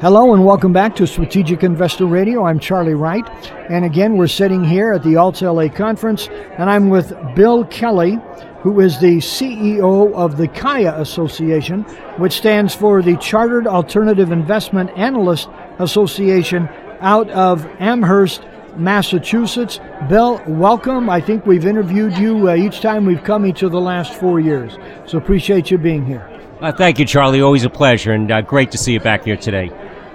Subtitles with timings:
[0.00, 2.46] Hello and welcome back to Strategic Investor Radio.
[2.46, 3.28] I'm Charlie Wright.
[3.68, 8.18] And again, we're sitting here at the Alts LA conference, and I'm with Bill Kelly,
[8.60, 11.82] who is the CEO of the CAIA Association,
[12.16, 15.50] which stands for the Chartered Alternative Investment Analyst
[15.80, 16.66] Association
[17.00, 18.46] out of Amherst,
[18.78, 19.80] Massachusetts.
[20.08, 21.10] Bill, welcome.
[21.10, 24.40] I think we've interviewed you uh, each time we've come each of the last four
[24.40, 24.78] years.
[25.04, 26.26] So appreciate you being here.
[26.62, 27.42] Uh, thank you, Charlie.
[27.42, 29.70] Always a pleasure, and uh, great to see you back here today.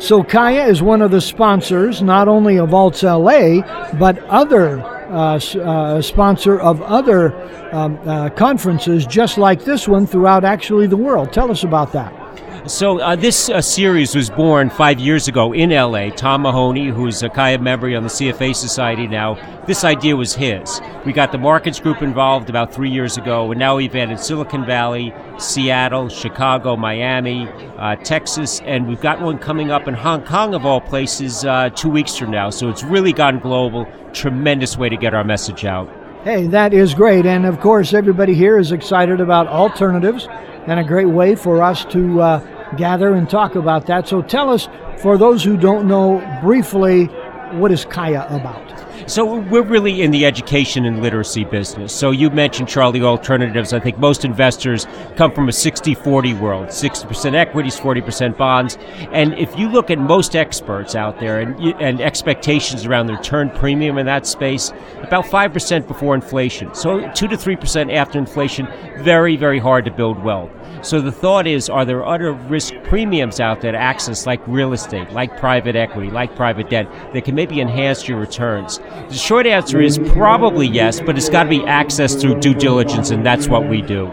[0.00, 3.60] So CAIA is one of the sponsors, not only of Alts LA,
[3.98, 7.34] but other uh, uh, sponsor of other
[7.74, 11.34] um, uh, conferences just like this one throughout actually the world.
[11.34, 12.29] Tell us about that.
[12.66, 16.10] So uh, this uh, series was born five years ago in LA.
[16.10, 20.80] Tom Mahoney, who's a CAIA member on the CFA Society now, this idea was his.
[21.06, 24.66] We got the markets group involved about three years ago, and now we've added Silicon
[24.66, 27.48] Valley, Seattle, Chicago, Miami,
[27.78, 31.70] uh, Texas, and we've got one coming up in Hong Kong, of all places, uh,
[31.70, 32.50] two weeks from now.
[32.50, 33.86] So it's really gone global.
[34.12, 35.88] Tremendous way to get our message out.
[36.24, 37.24] Hey, that is great.
[37.24, 40.28] And of course, everybody here is excited about alternatives
[40.66, 44.08] and a great way for us to uh, gather and talk about that.
[44.08, 47.06] So tell us, for those who don't know, briefly,
[47.52, 48.68] what is CAIA about?
[49.06, 51.92] So we're really in the education and literacy business.
[51.92, 53.72] So you mentioned Charlie alternatives.
[53.72, 58.78] I think most investors come from a 60-40 world, 60% equities, 40% bonds.
[59.12, 63.50] And if you look at most experts out there and, and expectations around the return
[63.50, 64.72] premium in that space,
[65.02, 66.74] about 5% before inflation.
[66.74, 70.50] So 2 to 3% after inflation, very, very hard to build wealth.
[70.82, 74.72] So the thought is, are there other risk premiums out there to access like real
[74.72, 78.80] estate, like private equity, like private debt that can maybe enhance your returns?
[79.08, 83.10] The short answer is probably yes, but it's got to be accessed through due diligence,
[83.10, 84.10] and that's what we do.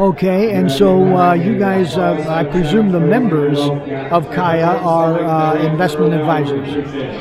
[0.00, 5.62] Okay, and so uh, you guys, uh, I presume the members of CAIA are uh,
[5.62, 6.66] investment advisors.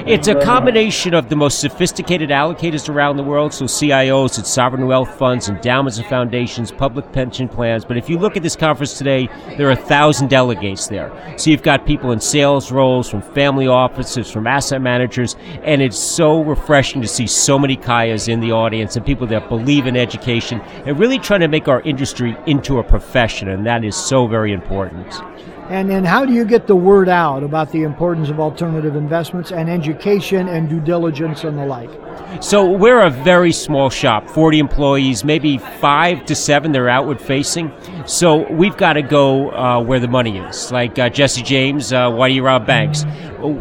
[0.07, 4.87] It's a combination of the most sophisticated allocators around the world, so CIOs, it's sovereign
[4.87, 7.83] wealth funds, endowments and foundations, public pension plans.
[7.83, 9.27] But if you look at this conference today,
[9.57, 11.11] there are a thousand delegates there.
[11.37, 15.99] So you've got people in sales roles, from family offices, from asset managers, and it's
[15.99, 19.97] so refreshing to see so many CAIAs in the audience and people that believe in
[19.97, 22.37] education and really trying to make our industry
[22.77, 25.11] a profession, and that is so very important.
[25.69, 29.51] And, and how do you get the word out about the importance of alternative investments
[29.51, 31.91] and education and due diligence and the like?
[32.41, 37.71] So we're a very small shop, 40 employees, maybe five to seven they're outward facing.
[38.07, 40.71] So we've got to go uh, where the money is.
[40.71, 43.05] Like uh, Jesse James, uh, why do you rob banks?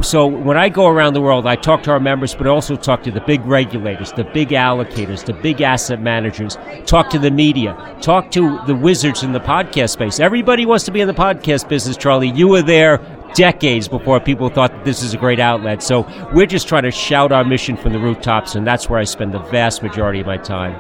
[0.01, 3.05] So when I go around the world, I talk to our members, but also talk
[3.05, 7.77] to the big regulators, the big allocators, the big asset managers, talk to the media,
[8.01, 10.19] talk to the wizards in the podcast space.
[10.19, 12.31] Everybody wants to be in the podcast business, Charlie.
[12.31, 12.99] You were there
[13.35, 15.83] decades before people thought this is a great outlet.
[15.83, 19.05] So we're just trying to shout our mission from the rooftops, and that's where I
[19.05, 20.75] spend the vast majority of my time.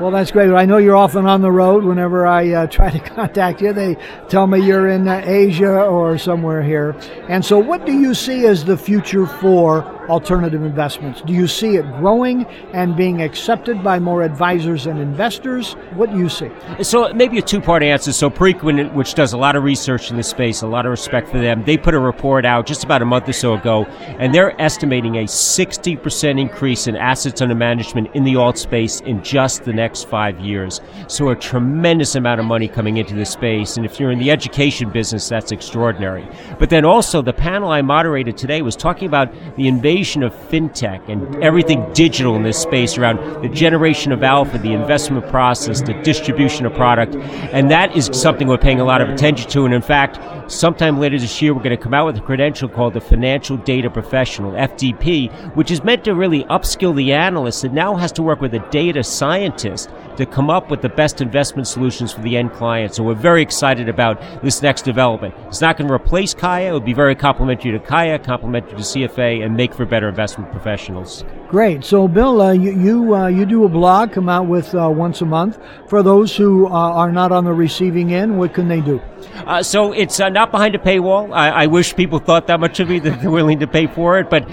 [0.00, 0.50] Well, that's great.
[0.50, 1.84] I know you're often on the road.
[1.84, 3.96] Whenever I uh, try to contact you, they
[4.28, 6.94] tell me you're in uh, Asia or somewhere here.
[7.28, 11.22] And so, what do you see as the future for alternative investments?
[11.22, 15.72] Do you see it growing and being accepted by more advisors and investors?
[15.94, 16.50] What do you see?
[16.82, 18.12] So maybe a two-part answer.
[18.12, 21.28] So Preqin, which does a lot of research in this space, a lot of respect
[21.28, 23.84] for them, they put a report out just about a month or so ago,
[24.20, 29.22] and they're estimating a 60% increase in assets under management in the alt space in
[29.22, 30.80] just the next five years.
[31.08, 34.30] So a tremendous amount of money coming into this space, and if you're in the
[34.30, 36.28] education business, that's extraordinary.
[36.58, 40.34] But then also the panel I moderated today was talking about the invasion invasion of
[40.50, 45.80] fintech and everything digital in this space around the generation of alpha, the investment process,
[45.80, 47.16] the distribution of product.
[47.16, 49.64] And that is something we're paying a lot of attention to.
[49.64, 50.18] And in fact,
[50.52, 53.56] sometime later this year, we're going to come out with a credential called the Financial
[53.56, 58.22] Data Professional, FDP, which is meant to really upskill the analyst that now has to
[58.22, 62.36] work with a data scientist to come up with the best investment solutions for the
[62.36, 62.94] end client.
[62.94, 65.34] So we're very excited about this next development.
[65.46, 66.68] It's not going to replace CAIA.
[66.68, 70.50] It will be very complementary to CAIA, complementary to CFA, and make for better investment
[70.50, 71.24] professionals.
[71.48, 71.84] Great.
[71.84, 75.20] So, Bill, uh, you you, uh, you, do a blog, come out with uh, once
[75.20, 75.60] a month.
[75.88, 79.00] For those who uh, are not on the receiving end, what can they do?
[79.36, 81.32] Uh, so it's uh, not behind a paywall.
[81.32, 84.18] I, I, wish people thought that much of me that they're willing to pay for
[84.18, 84.28] it.
[84.28, 84.48] But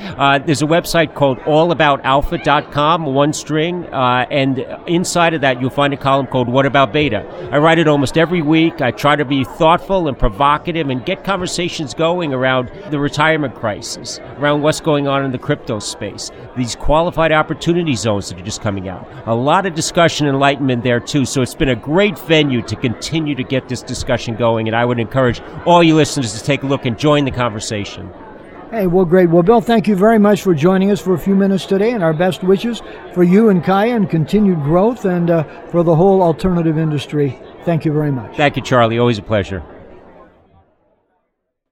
[0.46, 6.28] there's a website called allaboutalpha.com, one string, and inside of that you'll find a column
[6.28, 7.26] called What About Beta.
[7.52, 8.82] I write it almost every week.
[8.82, 14.20] I try to be thoughtful and provocative and get conversations going around the retirement crisis,
[14.38, 16.30] around what's going on in the crypto space.
[16.58, 19.08] These qualified opportunity zones that are just coming out.
[19.26, 21.24] A lot of discussion enlightenment there too.
[21.24, 24.68] So it's been a great venue to continue to get this discussion going.
[24.68, 28.12] And I would encourage all you listeners to take a look and join the conversation.
[28.70, 29.30] Hey, well, great.
[29.30, 32.04] Well, Bill, thank you very much for joining us for a few minutes today, and
[32.04, 32.82] our best wishes
[33.14, 37.40] for you and CAIA and continued growth and uh, for the whole alternative industry.
[37.66, 38.36] Thank you very much.
[38.36, 38.98] Thank you, Charlie.
[38.98, 39.64] Always a pleasure.